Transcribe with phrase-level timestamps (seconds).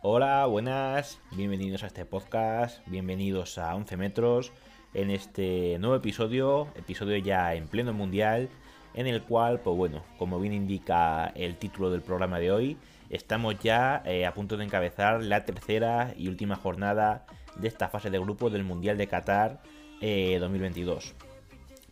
[0.00, 4.52] Hola, buenas, bienvenidos a este podcast, bienvenidos a 11 metros,
[4.94, 8.48] en este nuevo episodio, episodio ya en pleno mundial,
[8.94, 12.76] en el cual, pues bueno, como bien indica el título del programa de hoy,
[13.10, 17.26] estamos ya eh, a punto de encabezar la tercera y última jornada
[17.56, 19.62] de esta fase de grupo del Mundial de Qatar
[20.00, 21.06] 2022.
[21.06, 21.14] Eh,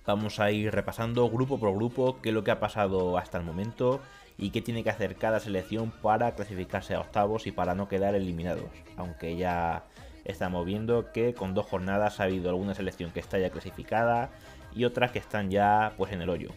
[0.06, 3.44] Vamos a ir repasando grupo por grupo qué es lo que ha pasado hasta el
[3.44, 4.00] momento
[4.38, 8.14] y qué tiene que hacer cada selección para clasificarse a octavos y para no quedar
[8.14, 8.70] eliminados.
[8.96, 9.84] Aunque ya
[10.24, 14.30] estamos viendo que con dos jornadas ha habido alguna selección que está ya clasificada
[14.74, 16.50] y otras que están ya pues en el hoyo.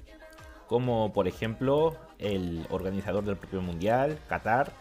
[0.67, 4.71] Como por ejemplo el organizador del propio mundial, Qatar,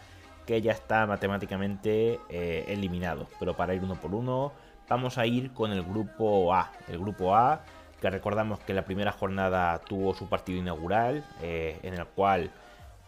[0.45, 3.27] que ya está matemáticamente eh, eliminado.
[3.39, 4.51] Pero para ir uno por uno,
[4.89, 6.71] vamos a ir con el grupo A.
[6.87, 7.61] El grupo A,
[8.01, 12.51] que recordamos que la primera jornada tuvo su partido inaugural, eh, en el cual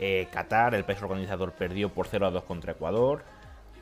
[0.03, 3.23] eh, Qatar, el país organizador, perdió por 0 a 2 contra Ecuador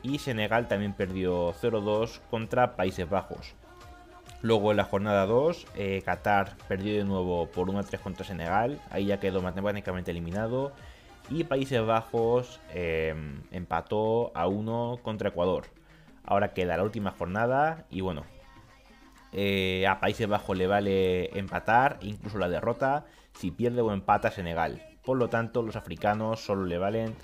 [0.02, 3.54] y Senegal también perdió 0-2 contra Países Bajos.
[4.42, 9.06] Luego en la jornada 2, eh, Qatar perdió de nuevo por 1-3 contra Senegal, ahí
[9.06, 10.72] ya quedó matemáticamente eliminado.
[11.30, 13.14] Y Países Bajos eh,
[13.50, 15.68] empató a 1 contra Ecuador.
[16.24, 18.24] Ahora queda la última jornada y bueno,
[19.32, 24.89] a Países Bajos le vale empatar, incluso la derrota, si pierde o empata Senegal.
[25.04, 27.14] Por lo tanto, los africanos solo le valen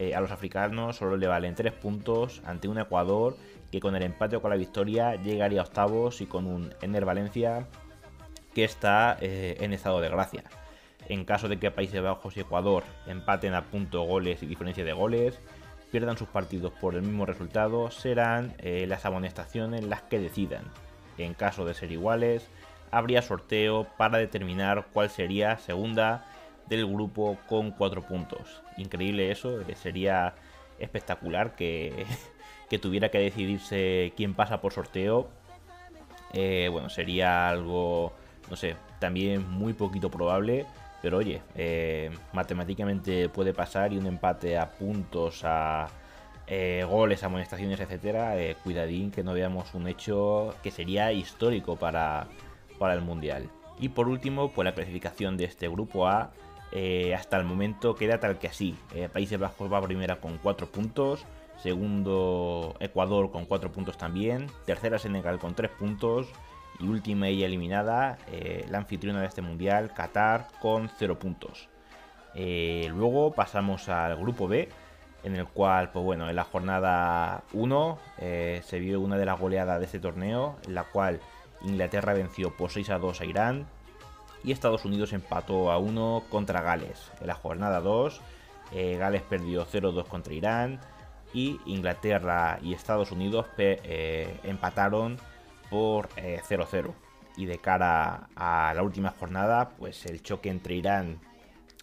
[0.00, 3.36] eh, a los africanos solo le valen 3 puntos ante un Ecuador
[3.70, 7.04] que con el empate o con la victoria llegaría a octavos y con un Ener
[7.04, 7.66] Valencia
[8.54, 10.44] que está eh, en estado de gracia.
[11.06, 14.94] En caso de que Países Bajos y Ecuador empaten a punto goles y diferencia de
[14.94, 15.38] goles,
[15.92, 20.64] pierdan sus partidos por el mismo resultado, serán eh, las amonestaciones las que decidan.
[21.18, 22.48] En caso de ser iguales,
[22.90, 26.24] habría sorteo para determinar cuál sería segunda
[26.70, 28.62] del grupo con 4 puntos.
[28.78, 30.34] Increíble eso, eh, sería
[30.78, 32.06] espectacular que,
[32.80, 35.28] tuviera que decidirse quién pasa por sorteo.
[36.32, 38.12] Eh, bueno, sería algo,
[38.48, 40.64] no sé, también muy poquito probable.
[41.02, 45.88] Pero oye, eh, matemáticamente puede pasar y un empate a puntos, a
[46.88, 48.34] goles, amonestaciones, etcétera.
[48.64, 52.26] cuidadín que no veamos un hecho que sería histórico para,
[52.78, 53.48] para el mundial.
[53.78, 56.32] Y por último, pues la clasificación de este grupo A
[56.72, 58.76] eh, hasta el momento queda tal que así.
[58.94, 61.24] Eh, Países Bajos va primera con 4 puntos.
[61.62, 64.46] Segundo Ecuador con 4 puntos también.
[64.66, 66.28] Tercera Senegal con 3 puntos.
[66.78, 71.68] Y última ella eliminada, eh, la anfitriona de este mundial, Qatar, con 0 puntos.
[72.34, 74.70] luego pasamos al grupo B,
[75.22, 77.98] en el cual, pues bueno, en la jornada 1
[78.62, 81.20] se vio una de las goleadas de este torneo, en la cual
[81.62, 83.66] Inglaterra venció por 6 a 2 a Irán,
[84.42, 87.10] y Estados Unidos empató a 1 contra Gales.
[87.20, 88.20] En la jornada 2,
[88.72, 90.80] eh, Gales perdió 0-2 contra Irán
[91.32, 95.18] y Inglaterra y Estados Unidos eh, empataron
[95.68, 96.88] por 0-0.
[96.88, 96.92] Eh,
[97.36, 101.20] y de cara a la última jornada, pues el choque entre Irán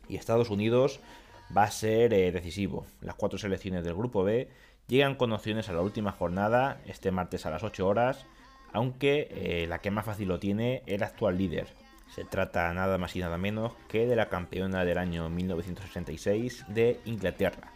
[0.07, 0.99] y Estados Unidos
[1.55, 2.85] va a ser decisivo.
[3.01, 4.49] Las cuatro selecciones del grupo B
[4.87, 8.25] llegan con opciones a la última jornada este martes a las 8 horas,
[8.73, 11.67] aunque la que más fácil lo tiene el actual líder,
[12.13, 16.99] se trata nada más y nada menos que de la campeona del año 1966 de
[17.05, 17.71] Inglaterra.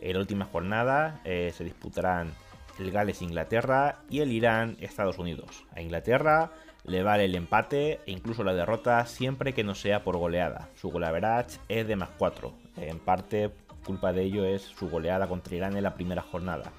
[0.00, 2.34] En la última jornada eh, se disputarán
[2.78, 5.64] el Gales-Inglaterra y el Irán-Estados Unidos.
[5.74, 6.50] A Inglaterra
[6.84, 10.68] le vale el empate e incluso la derrota siempre que no sea por goleada.
[10.74, 12.52] Su goleaverage es de más 4.
[12.76, 13.50] En parte,
[13.84, 16.72] culpa de ello es su goleada contra Irán en la primera jornada.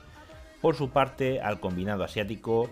[0.62, 2.69] Por su parte, al combinado asiático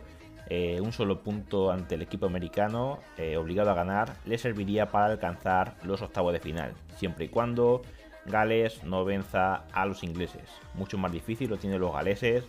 [0.47, 5.05] eh, un solo punto ante el equipo americano, eh, obligado a ganar, le serviría para
[5.05, 7.81] alcanzar los octavos de final, siempre y cuando
[8.25, 10.49] Gales no venza a los ingleses.
[10.73, 12.45] Mucho más difícil lo tienen los galeses,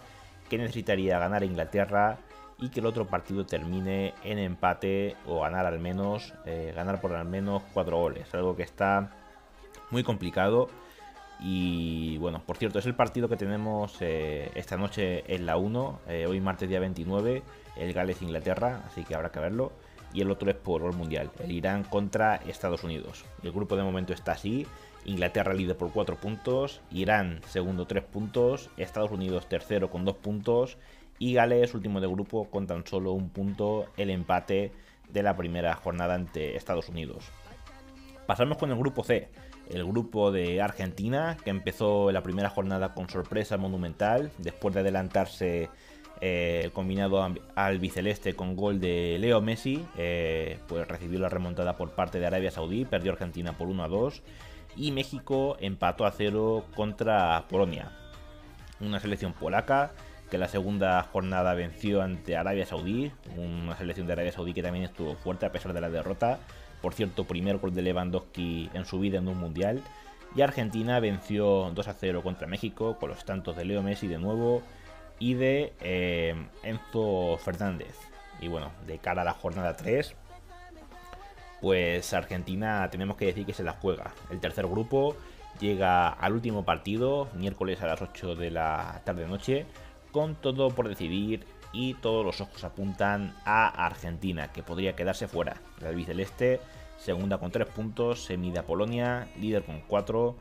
[0.49, 2.19] que necesitaría ganar a Inglaterra
[2.59, 7.15] y que el otro partido termine en empate o ganar al menos, eh, ganar por
[7.15, 9.11] al menos cuatro goles, algo que está
[9.91, 10.69] muy complicado.
[11.41, 16.41] Y bueno, por cierto, es el partido que tenemos esta noche en la 1, hoy
[16.41, 17.43] martes día 29
[17.77, 19.73] el Gales-Inglaterra, así que habrá que verlo.
[20.13, 23.25] Y el otro es por el Mundial, el Irán contra Estados Unidos.
[23.43, 24.67] El grupo de momento está así.
[25.05, 30.79] Inglaterra líder por 4 puntos, Irán segundo 3 puntos, Estados Unidos tercero con 2 puntos
[31.19, 34.73] y Gales último de grupo con tan solo un punto el empate
[35.09, 37.31] de la primera jornada ante Estados Unidos.
[38.27, 39.29] Pasamos con el grupo C,
[39.71, 45.71] el grupo de Argentina que empezó la primera jornada con sorpresa monumental después de adelantarse
[46.21, 51.91] eh, combinado al biceleste con gol de Leo Messi, eh, pues recibió la remontada por
[51.91, 54.23] parte de Arabia Saudí, perdió Argentina por 1 a 2
[54.77, 57.93] y México empató a 0 contra Polonia.
[58.81, 59.93] Una selección polaca
[60.31, 64.85] que la segunda jornada venció ante Arabia Saudí, una selección de Arabia Saudí que también
[64.85, 66.41] estuvo fuerte a pesar de la derrota.
[66.81, 69.83] Por cierto, primer gol de Lewandowski en su vida en un mundial.
[70.35, 74.19] Y Argentina venció 2 a 0 contra México con los tantos de Leo Messi de
[74.19, 74.63] nuevo
[75.19, 77.97] y de eh, Enzo Fernández.
[78.41, 80.15] Y bueno, de cara a la jornada 3,
[81.61, 84.13] pues Argentina tenemos que decir que se la juega.
[84.31, 85.17] El tercer grupo
[85.59, 89.67] llega al último partido, miércoles a las 8 de la tarde-noche,
[90.13, 91.47] con todo por decidir
[91.77, 95.61] y todos los ojos apuntan a Argentina, que podría quedarse fuera.
[95.81, 96.59] La albiceleste,
[96.97, 100.37] segunda con 3 puntos, se mide a Polonia, líder con 4,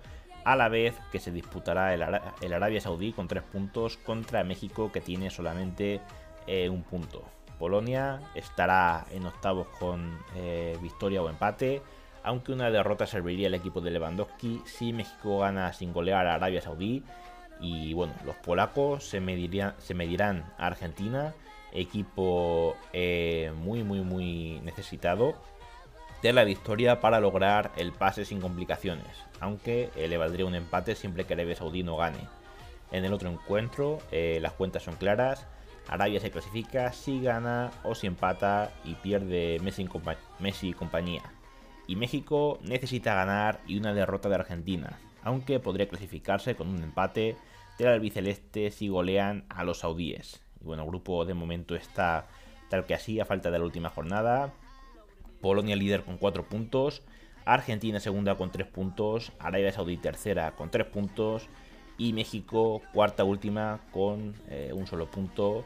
[0.46, 5.02] a la vez que se disputará el, Arabia Saudí con 3 puntos contra México, que
[5.02, 6.00] tiene solamente
[6.48, 7.26] eh, un punto.
[7.60, 11.82] Polonia estará en octavos con eh, victoria o empate,
[12.24, 16.62] aunque una derrota serviría al equipo de Lewandowski si México gana sin golear a Arabia
[16.62, 17.04] Saudí.
[17.60, 19.22] Y bueno, los polacos se,
[19.78, 21.34] se medirán a Argentina,
[21.72, 25.36] equipo eh, muy, muy, muy necesitado
[26.22, 29.06] de la victoria para lograr el pase sin complicaciones,
[29.40, 32.28] aunque le valdría un empate siempre que Arabia Saudí no gane.
[32.92, 35.46] En el otro encuentro, eh, las cuentas son claras.
[35.88, 41.22] Arabia se clasifica si gana o si empata y pierde Messi y compañía.
[41.88, 47.36] Y México necesita ganar y una derrota de Argentina, aunque podría clasificarse con un empate
[47.78, 50.42] del albiceleste si golean a los saudíes.
[50.62, 52.28] Y bueno, el grupo de momento está
[52.70, 54.54] tal que así a falta de la última jornada.
[55.42, 57.02] Polonia líder con 4 puntos,
[57.44, 61.50] Argentina segunda con 3 puntos, Arabia Saudí tercera con 3 puntos
[61.98, 65.66] y México cuarta última con eh, un solo punto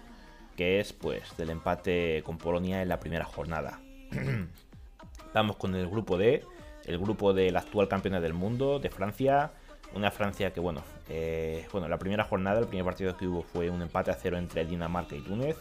[0.55, 3.79] que es pues del empate con Polonia en la primera jornada.
[5.33, 6.43] Vamos con el grupo D,
[6.89, 9.51] el grupo de la actual campeona del mundo, de Francia.
[9.93, 13.69] Una Francia que, bueno, eh, bueno, la primera jornada, el primer partido que hubo fue
[13.69, 15.55] un empate a cero entre Dinamarca y Túnez.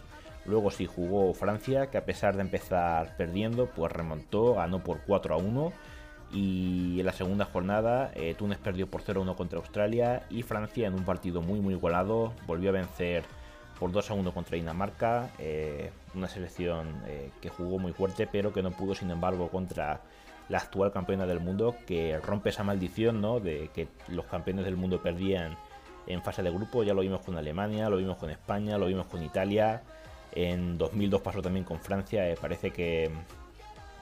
[0.46, 5.34] Luego sí jugó Francia, que a pesar de empezar perdiendo, pues remontó, ganó por 4
[5.34, 5.72] a 1.
[6.32, 10.22] Y en la segunda jornada, eh, Túnez perdió por 0 a 1 contra Australia.
[10.30, 13.24] Y Francia, en un partido muy, muy igualado, volvió a vencer
[13.78, 17.02] por 2 a 1 contra Dinamarca, eh, una selección
[17.40, 20.00] que jugó muy fuerte, pero que no pudo, sin embargo, contra
[20.48, 23.40] la actual campeona del mundo, que rompe esa maldición ¿no?
[23.40, 25.56] de que los campeones del mundo perdían
[26.06, 26.82] en fase de grupo.
[26.82, 29.82] Ya lo vimos con Alemania, lo vimos con España, lo vimos con Italia.
[30.32, 32.28] En 2002 pasó también con Francia.
[32.28, 33.10] Eh, parece que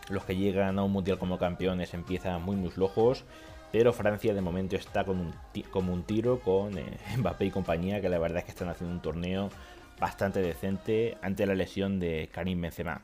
[0.08, 3.24] los que llegan a un mundial como campeones empiezan muy muy flojos
[3.72, 5.34] pero Francia de momento está con un
[5.70, 8.94] como un tiro con eh, Mbappé y compañía, que la verdad es que están haciendo
[8.94, 9.50] un torneo
[10.00, 13.02] bastante decente ante la lesión de Karim Benzema.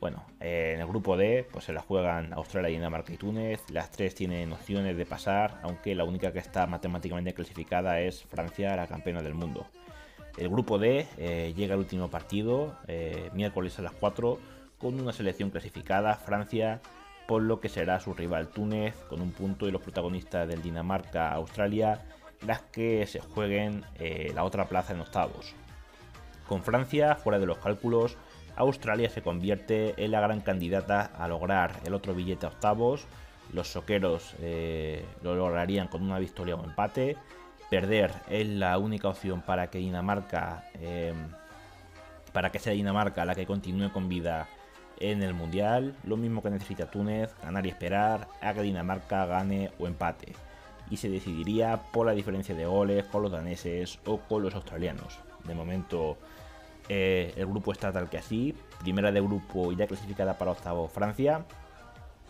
[0.00, 3.62] Bueno, eh, en el grupo D pues se la juegan Australia, Dinamarca y Túnez.
[3.70, 8.74] Las tres tienen opciones de pasar, aunque la única que está matemáticamente clasificada es Francia,
[8.76, 9.66] la campeona del mundo.
[10.38, 12.76] El grupo D eh, llega al último partido,
[13.34, 14.38] miércoles a las 4,
[14.78, 16.80] con una selección clasificada, Francia,
[17.28, 22.00] por lo que será su rival Túnez con un punto y los protagonistas del Dinamarca-Australia
[22.46, 25.54] las que se jueguen eh, la otra plaza en octavos.
[26.48, 28.16] Con Francia fuera de los cálculos,
[28.60, 33.06] Australia se convierte en la gran candidata a lograr el otro billete a octavos.
[33.54, 37.16] Los soqueros eh, lo lograrían con una victoria o empate.
[37.70, 41.14] Perder es la única opción para que Dinamarca, eh,
[42.34, 44.46] para que sea Dinamarca la que continúe con vida
[44.98, 49.70] en el Mundial, lo mismo que necesita Túnez, ganar y esperar a que Dinamarca gane
[49.78, 50.34] o empate,
[50.90, 55.18] y se decidiría por la diferencia de goles con los daneses o con los australianos.
[55.44, 56.18] De momento
[56.92, 60.88] eh, el grupo está tal que así, primera de grupo y ya clasificada para octavo
[60.88, 61.46] Francia,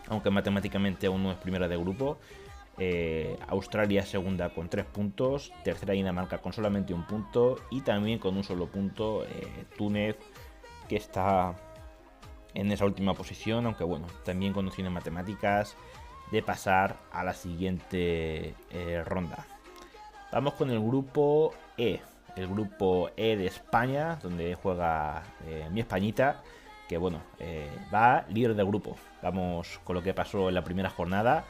[0.09, 2.19] aunque matemáticamente aún no es primera de grupo.
[2.76, 8.37] Eh, Australia segunda con tres puntos, tercera Dinamarca con solamente un punto y también con
[8.37, 10.19] un solo punto eh, Túnez
[10.90, 11.55] que está
[12.52, 15.75] en esa última posición, aunque bueno, también con opciones matemáticas
[16.31, 18.55] de pasar a la siguiente
[19.07, 19.47] ronda.
[20.33, 22.00] Vamos con el grupo E,
[22.37, 26.42] el grupo E de España, donde juega eh, mi Españita,
[26.88, 28.96] que bueno, eh, va líder del grupo.
[29.22, 31.44] Vamos con lo que pasó en la primera jornada.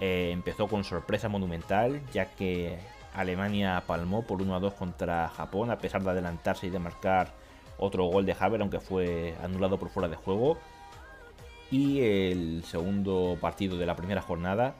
[0.00, 2.78] empezó con sorpresa monumental, ya que
[3.14, 7.32] Alemania palmó por 1 a 2 contra Japón, a pesar de adelantarse y de marcar
[7.78, 10.58] otro gol de Haver, aunque fue anulado por fuera de juego.
[11.70, 14.74] Y el segundo partido de la primera jornada,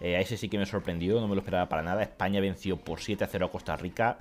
[0.00, 2.02] eh, a ese sí que me sorprendió, no me lo esperaba para nada.
[2.02, 4.18] España venció por 7 a 0 a Costa Rica,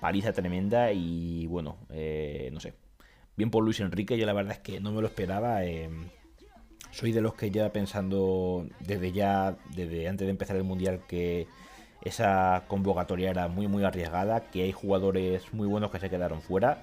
[0.00, 2.74] paliza tremenda y bueno, eh, no sé.
[3.36, 5.64] Bien por Luis Enrique, yo la verdad es que no me lo esperaba.
[5.64, 5.90] Eh,
[6.90, 11.46] soy de los que ya pensando desde ya, desde antes de empezar el mundial, que
[12.02, 16.82] esa convocatoria era muy muy arriesgada, que hay jugadores muy buenos que se quedaron fuera,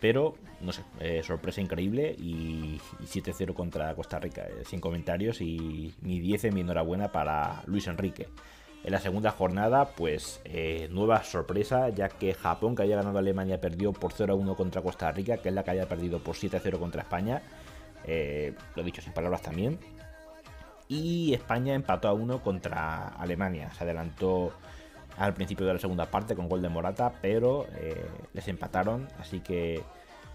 [0.00, 5.94] pero no sé, eh, sorpresa increíble y, 7-0 contra Costa Rica, eh, sin comentarios y
[6.00, 8.28] mi 10 en mi enhorabuena para Luis Enrique.
[8.86, 13.20] En la segunda jornada, pues eh, nueva sorpresa, ya que Japón, que había ganado a
[13.20, 16.78] Alemania, perdió por 0-1 contra Costa Rica, que es la que haya perdido por 7-0
[16.78, 17.42] contra España.
[18.06, 19.78] lo he dicho sin palabras también.
[20.88, 23.70] Y España empató a 1 contra Alemania.
[23.72, 24.52] Se adelantó
[25.18, 29.40] al principio de la segunda parte con gol de Morata, pero eh, les empataron, así
[29.40, 29.82] que,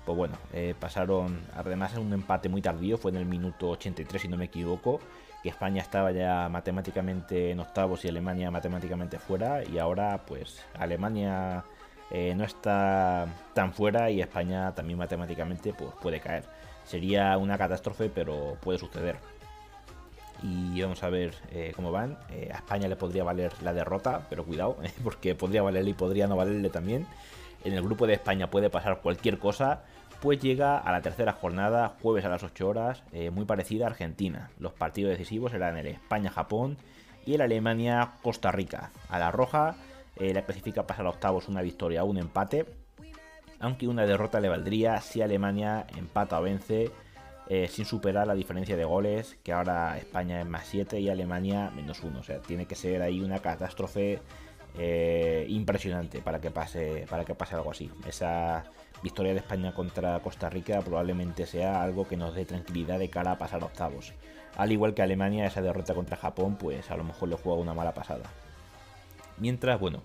[0.06, 4.22] pues bueno, eh, pasaron, además es un empate muy tardío, fue en el minuto 83
[4.22, 5.00] si no me equivoco,
[5.44, 11.64] que España estaba ya matemáticamente en octavos y Alemania matemáticamente fuera, y ahora pues Alemania
[12.12, 16.44] eh, no está tan fuera y España también matemáticamente pues, puede caer.
[16.84, 19.18] Sería una catástrofe, pero puede suceder
[20.44, 22.18] y vamos a ver eh, cómo van.
[22.30, 26.28] Eh, a España le podría valer la derrota, pero cuidado, porque podría valerle y podría
[26.28, 27.08] no valerle también.
[27.64, 29.84] En el grupo de España puede pasar cualquier cosa,
[30.22, 33.90] pues llega a la tercera jornada, jueves a las 8 horas, eh, muy parecida a
[33.90, 34.52] Argentina.
[34.60, 36.78] Los partidos decisivos serán el España-Japón
[37.26, 38.92] y el Alemania-Costa Rica.
[39.10, 39.76] A la roja
[40.18, 42.68] la clasifica pasar a octavos una victoria un empate,
[43.60, 46.92] aunque una derrota le valdría si Alemania empata o vence
[47.48, 51.70] eh, sin superar la diferencia de goles, que ahora España es más 7 y Alemania
[51.76, 52.20] menos 1.
[52.20, 54.20] O sea, tiene que ser ahí una catástrofe
[54.78, 57.92] eh, impresionante para que, pase, para que pase algo así.
[58.08, 58.64] Esa
[59.04, 63.32] victoria de España contra Costa Rica probablemente sea algo que nos dé tranquilidad de cara
[63.32, 64.14] a pasar octavos.
[64.58, 67.74] Al igual que Alemania, esa derrota contra Japón, pues a lo mejor le juega una
[67.74, 68.30] mala pasada.
[69.38, 70.02] Mientras, bueno,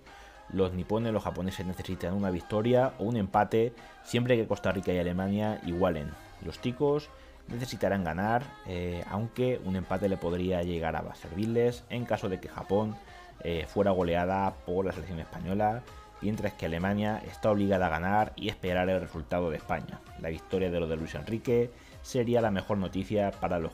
[0.50, 3.72] los nipones, los japoneses necesitan una victoria o un empate
[4.04, 6.10] siempre que Costa Rica y Alemania igualen.
[6.42, 7.10] Los ticos
[7.48, 12.48] necesitarán ganar, eh, aunque un empate le podría llegar a servirles en caso de que
[12.48, 12.96] Japón
[13.42, 15.82] eh, fuera goleada por la selección española,
[16.23, 20.00] mientras que Alemania está obligada a ganar y esperar el resultado de España.
[20.20, 21.70] La victoria de lo de Luis Enrique
[22.02, 23.73] sería la mejor noticia para los,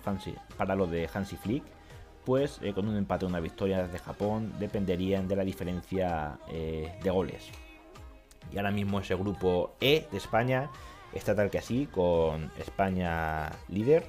[0.56, 1.64] para de Hansi Flick,
[2.24, 7.10] pues eh, con un empate o una victoria de Japón dependerían de la diferencia de
[7.10, 7.50] goles.
[8.52, 10.70] Y ahora mismo ese grupo E de España
[11.12, 14.06] está tal que así, con España líder.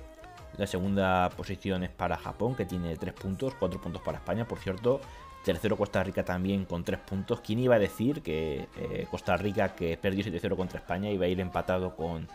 [0.57, 4.59] La segunda posición es para Japón, que tiene 3 puntos, 4 puntos para España, por
[4.59, 5.01] cierto.
[5.43, 7.41] Tercero Costa Rica también con 3 puntos.
[7.41, 11.27] ¿Quién iba a decir que eh, Costa Rica, que perdió 7-0 contra España, iba a
[11.27, 12.29] ir empatado con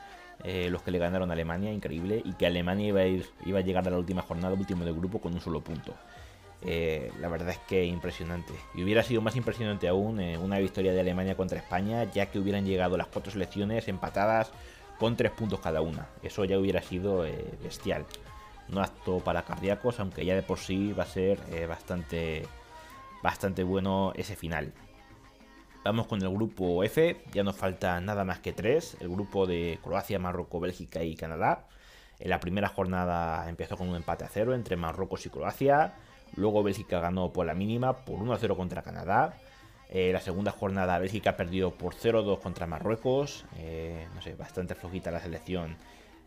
[0.45, 1.73] eh, los que le ganaron a Alemania?
[1.73, 2.21] Increíble.
[2.23, 4.95] Y que Alemania iba a, ir, iba a llegar a la última jornada, último del
[4.95, 5.95] grupo, con un solo punto.
[6.61, 8.53] Eh, la verdad es que impresionante.
[8.75, 12.67] Y hubiera sido más impresionante aún una victoria de Alemania contra España, ya que hubieran
[12.67, 14.51] llegado las cuatro selecciones empatadas
[14.99, 16.09] con tres puntos cada una.
[16.23, 17.25] Eso ya hubiera sido
[17.63, 18.05] bestial.
[18.69, 21.39] No acto para cardíacos, aunque ya de por sí va a ser
[21.69, 22.43] bastante,
[23.23, 24.73] bastante bueno ese final.
[25.85, 29.79] Vamos con el grupo F, ya nos falta nada más que tres, el grupo de
[29.83, 31.67] Croacia, Marruecos, Bélgica y Canadá.
[32.19, 35.95] En la primera jornada empezó con un empate a cero entre Marruecos y Croacia.
[36.35, 39.39] Luego Bélgica ganó por la mínima por 1-0 contra Canadá.
[39.91, 43.47] Eh, la segunda jornada Bélgica perdió por 0-2 contra Marruecos.
[43.57, 45.77] Eh, no sé, bastante flojita la selección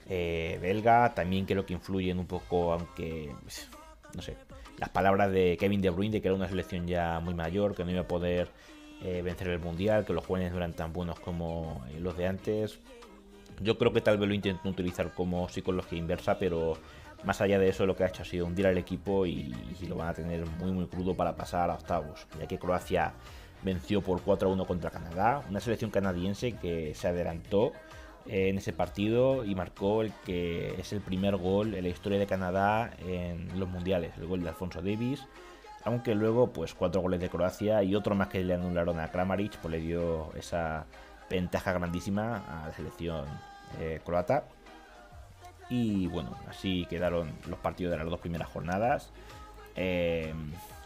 [0.10, 1.14] eh, belga.
[1.14, 3.70] También creo que influyen un poco, aunque, pues,
[4.16, 4.38] no sé,
[4.82, 7.86] las palabras de Kevin De Bruyne de que era una selección ya muy mayor, que
[7.86, 8.50] no iba a poder
[9.24, 12.80] vencer el Mundial, que los jóvenes no eran tan buenos como los de antes.
[13.60, 16.78] Yo creo que tal vez lo intenten utilizar como psicología inversa, pero
[17.24, 19.54] más allá de eso, lo que ha hecho ha sido hundir al equipo y,
[19.88, 23.14] lo van a tener muy muy crudo para pasar a octavos, ya que Croacia
[23.64, 27.74] venció por 4-1 contra Canadá, una selección canadiense que se adelantó eh,
[28.28, 32.28] en ese partido y marcó el que es el primer gol en la historia de
[32.28, 35.26] Canadá en los mundiales, el gol de Alfonso Davis,
[35.84, 39.58] aunque luego pues cuatro goles de Croacia y otro más que le anularon a Kramaric,
[39.58, 40.86] pues le dio esa
[41.30, 43.26] ventaja grandísima a la selección
[43.80, 44.46] eh, croata.
[45.70, 49.12] Y bueno, así quedaron los partidos de las dos primeras jornadas.
[49.76, 50.34] Eh,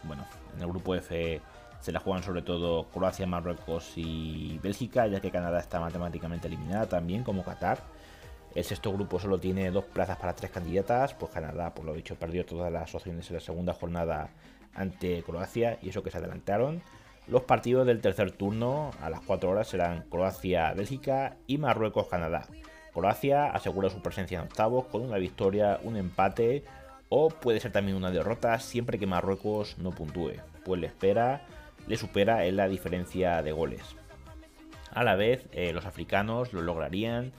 [0.04, 0.24] bueno,
[0.54, 1.40] en el grupo F
[1.86, 6.88] se la juegan sobre todo Croacia, Marruecos y Bélgica, ya que Canadá está matemáticamente eliminada
[6.88, 7.78] también, como Qatar.
[8.56, 12.16] El sexto grupo solo tiene dos plazas para tres candidatas, pues Canadá, por lo dicho,
[12.16, 14.30] perdió todas las opciones en la segunda jornada
[14.74, 16.82] ante Croacia y eso que se adelantaron.
[17.28, 22.48] Los partidos del tercer turno a las 4 horas serán Croacia, Bélgica y Marruecos, Canadá.
[22.92, 26.64] Croacia asegura su presencia en octavos con una victoria, un empate
[27.10, 30.32] o puede ser también una derrota siempre que Marruecos no puntúe,
[30.64, 31.46] pues le espera,
[31.86, 33.96] le supera en la diferencia de goles.
[34.92, 37.32] A la vez, eh, los africanos lo lograrían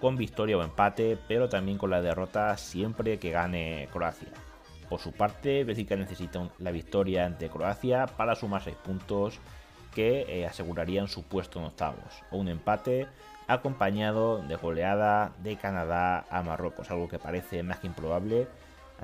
[0.00, 4.32] con victoria o empate, pero también con la derrota siempre que gane Croacia.
[4.88, 9.40] Por su parte, Bélgica necesita la victoria ante Croacia para sumar 6 puntos
[9.94, 13.06] que eh, asegurarían su puesto en octavos, o un empate
[13.46, 18.48] acompañado de goleada de Canadá a Marruecos, algo que parece más que improbable.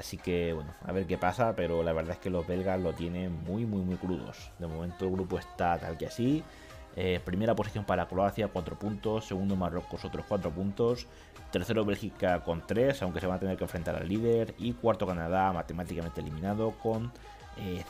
[0.00, 2.94] Así que bueno, a ver qué pasa, pero la verdad es que los belgas lo
[2.94, 4.50] tienen muy muy muy crudos.
[4.58, 6.42] De momento el grupo está tal que así.
[6.96, 9.26] Eh, primera posición para Croacia, 4 puntos.
[9.26, 11.06] Segundo Marruecos, otros 4 puntos.
[11.52, 14.54] Tercero Bélgica con 3, aunque se van a tener que enfrentar al líder.
[14.56, 17.12] Y cuarto Canadá, matemáticamente eliminado, con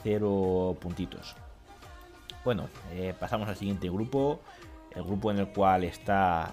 [0.02, 1.36] 0 eh, puntitos.
[2.44, 4.40] Bueno, eh, pasamos al siguiente grupo.
[4.90, 6.52] El grupo en el cual está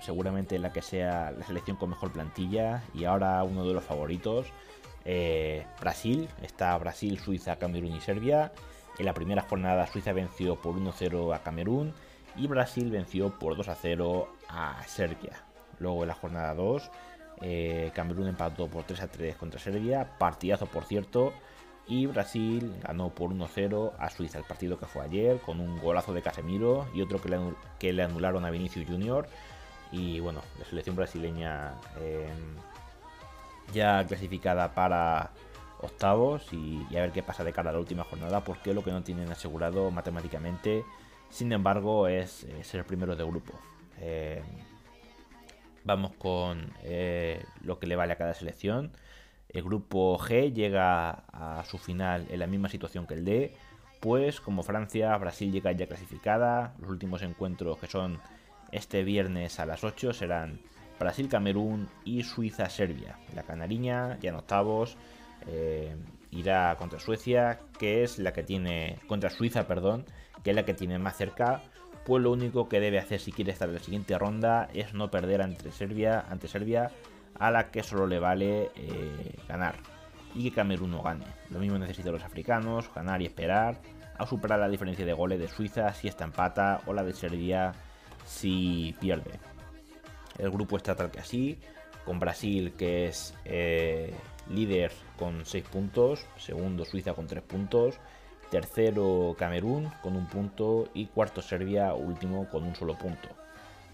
[0.00, 2.82] seguramente la que sea la selección con mejor plantilla.
[2.94, 4.46] Y ahora uno de los favoritos.
[5.80, 6.28] Brasil.
[6.42, 8.52] Está Brasil, Suiza, Camerún y Serbia.
[8.98, 11.94] En la primera jornada Suiza venció por 1-0 a Camerún
[12.36, 15.44] y Brasil venció por 2-0 a Serbia.
[15.78, 16.90] Luego en la jornada 2
[17.40, 21.32] eh, Camerún empató por 3-3 contra Serbia, partidazo por cierto,
[21.86, 26.12] y Brasil ganó por 1-0 a Suiza, el partido que fue ayer, con un golazo
[26.12, 27.20] de Casemiro y otro
[27.78, 29.28] que le, anularon a Vinicius Junior.
[29.90, 32.28] Y bueno, la selección brasileña eh,
[33.72, 35.30] ya clasificada para
[35.80, 38.90] octavos y, a ver qué pasa de cara a la última jornada, porque lo que
[38.90, 40.84] no tienen asegurado matemáticamente,
[41.30, 43.52] sin embargo, es eh, ser primero de grupo.
[44.00, 44.42] Eh,
[45.84, 48.92] vamos con eh, lo que le vale a cada selección.
[49.48, 53.54] El grupo G llega a su final en la misma situación que el D,
[54.00, 56.74] pues como Francia, Brasil llega ya clasificada.
[56.80, 58.20] Los últimos encuentros que son
[58.72, 60.60] este viernes a las 8 serán
[60.98, 63.18] Brasil-Camerún y Suiza-Serbia.
[63.34, 64.96] La Canariña ya en octavos
[65.46, 65.96] eh,
[66.30, 68.98] irá contra Suecia, que es la que tiene.
[69.06, 70.04] contra Suiza, perdón,
[70.42, 71.62] que es la que tiene más cerca.
[72.04, 75.10] Pues lo único que debe hacer si quiere estar en la siguiente ronda es no
[75.10, 76.90] perder ante Serbia, ante Serbia
[77.38, 79.76] a la que solo le vale eh, ganar.
[80.34, 81.26] Y que Camerún no gane.
[81.50, 83.78] Lo mismo necesitan los africanos, ganar y esperar
[84.18, 87.72] a superar la diferencia de goles de Suiza si está empata o la de Serbia
[88.26, 89.38] si pierde.
[90.38, 91.58] El grupo está tal que así,
[92.04, 94.14] con Brasil que es eh,
[94.48, 97.98] líder con 6 puntos, segundo Suiza con 3 puntos,
[98.50, 103.28] tercero Camerún con un punto y cuarto Serbia, último con un solo punto.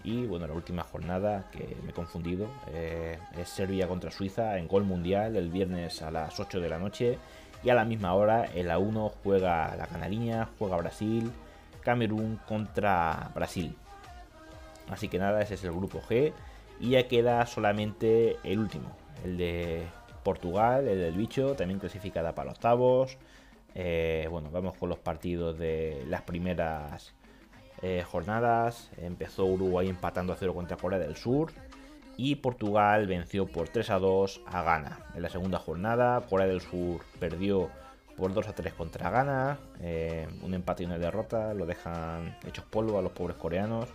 [0.03, 4.67] Y bueno, la última jornada que me he confundido eh, es Serbia contra Suiza en
[4.67, 7.17] gol mundial el viernes a las 8 de la noche.
[7.63, 11.31] Y a la misma hora en la 1 juega la Canariña, juega Brasil,
[11.81, 13.75] Camerún contra Brasil.
[14.89, 16.33] Así que nada, ese es el grupo G.
[16.79, 19.87] Y ya queda solamente el último, el de
[20.23, 23.17] Portugal, el del bicho, también clasificada para octavos.
[23.75, 27.13] Eh, bueno, vamos con los partidos de las primeras
[27.81, 28.89] eh, jornadas.
[28.97, 31.51] Empezó Uruguay empatando a 0 contra Corea del Sur.
[32.17, 34.99] Y Portugal venció por 3 a 2 a Ghana.
[35.15, 37.69] En la segunda jornada, Corea del Sur perdió
[38.15, 39.59] por 2 a 3 contra Ghana.
[39.81, 41.53] Eh, un empate y una derrota.
[41.53, 43.89] Lo dejan hechos polvo a los pobres coreanos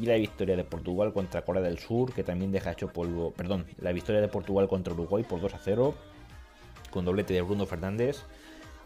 [0.00, 3.32] y la victoria de Portugal contra Corea del Sur, que también deja hecho polvo.
[3.32, 5.94] Perdón, la victoria de Portugal contra Uruguay por 2 a 0,
[6.90, 8.24] con doblete de Bruno Fernández,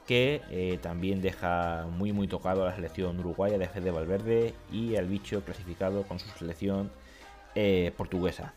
[0.07, 4.97] que eh, también deja muy muy tocado a la selección uruguaya de Fede Valverde y
[4.97, 6.91] al bicho clasificado con su selección
[7.55, 8.55] eh, portuguesa.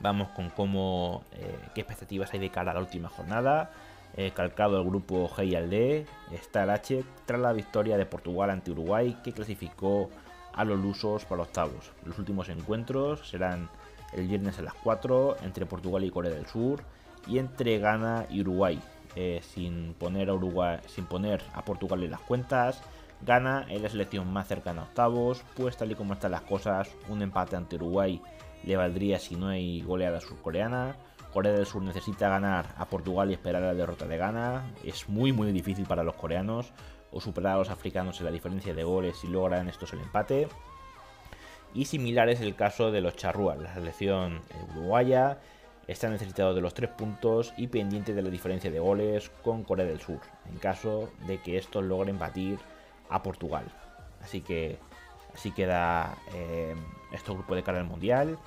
[0.00, 3.70] Vamos con cómo, eh, qué expectativas hay de cara a la última jornada.
[4.34, 8.50] calcado el grupo G y al D, está el H tras la victoria de Portugal
[8.50, 10.10] ante Uruguay, que clasificó
[10.52, 11.90] a los lusos para octavos.
[12.04, 13.68] Los últimos encuentros serán
[14.12, 16.82] el viernes a las 4 entre Portugal y Corea del Sur
[17.26, 18.80] y entre Ghana y Uruguay.
[19.16, 22.80] Eh, sin poner a Uruguay, sin poner a Portugal en las cuentas,
[23.22, 26.88] Ghana es la selección más cercana a octavos, pues tal y como están las cosas,
[27.08, 28.22] un empate ante Uruguay
[28.64, 30.96] le valdría si no hay goleada surcoreana.
[31.32, 34.72] Corea del Sur necesita ganar a Portugal y esperar la derrota de Ghana.
[34.84, 36.72] Es muy muy difícil para los coreanos
[37.12, 40.48] o superar a los africanos en la diferencia de goles si logran estos el empate.
[41.72, 45.38] Y similar es el caso de los charrúas, la selección uruguaya
[45.90, 49.86] está necesitado de los tres puntos y pendiente de la diferencia de goles con Corea
[49.86, 52.60] del Sur, en caso de que estos logren batir
[53.08, 53.64] a Portugal.
[54.22, 54.78] Así que
[55.34, 56.76] así queda eh,
[57.12, 58.38] este grupo de cara al Mundial.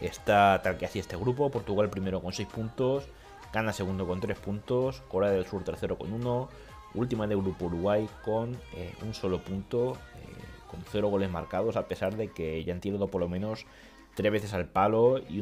[0.00, 3.08] Está tal que así este grupo, Portugal primero con 6 puntos,
[3.52, 6.48] Gana segundo con 3 puntos, Corea del Sur tercero con 1,
[6.94, 11.86] última de grupo Uruguay con eh, un solo punto, eh, con cero goles marcados, a
[11.86, 13.66] pesar de que ya han tirado por lo menos
[14.14, 15.38] tres veces al palo y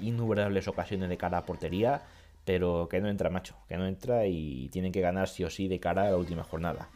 [0.00, 2.02] innumerables ocasiones de cara a portería,
[2.44, 5.68] pero que no entra, macho, que no entra y tienen que ganar sí o sí
[5.68, 6.88] de cara a la última jornada.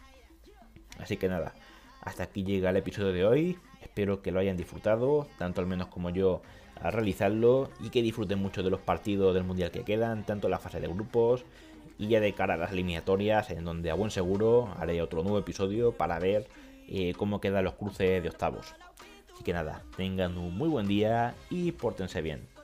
[0.98, 1.54] Así que nada,
[2.02, 3.58] hasta aquí llega el episodio de hoy.
[3.82, 6.42] Espero que lo hayan disfrutado, tanto al menos como yo
[6.80, 10.52] a realizarlo y que disfruten mucho de los partidos del Mundial que quedan, tanto en
[10.52, 11.44] la fase de grupos
[11.98, 15.38] y ya de cara a las eliminatorias, en donde a buen seguro haré otro nuevo
[15.38, 16.46] episodio para ver
[16.88, 18.74] eh, cómo quedan los cruces de octavos.
[19.32, 22.55] Así que nada, tengan un muy buen día y pórtense bien.